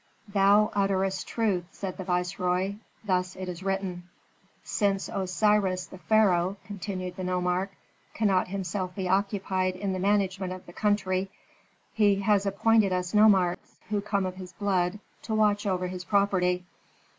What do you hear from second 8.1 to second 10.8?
"cannot himself be occupied in the management of the